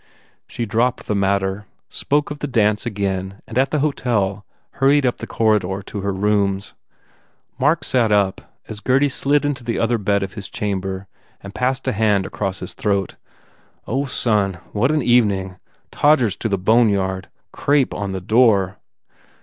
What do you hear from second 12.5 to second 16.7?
his throat, "Oh, son, what an evening! Todgers to the